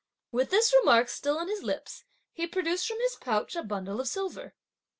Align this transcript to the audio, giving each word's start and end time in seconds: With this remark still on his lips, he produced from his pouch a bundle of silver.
With 0.31 0.49
this 0.49 0.73
remark 0.73 1.09
still 1.09 1.37
on 1.37 1.47
his 1.47 1.61
lips, 1.61 2.05
he 2.33 2.47
produced 2.47 2.87
from 2.87 2.99
his 3.01 3.15
pouch 3.17 3.55
a 3.55 3.61
bundle 3.61 4.01
of 4.01 4.07
silver. 4.07 4.55